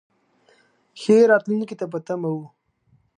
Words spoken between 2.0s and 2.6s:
تمه و.